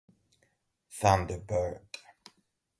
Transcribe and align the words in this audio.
thunderbird 0.99 1.87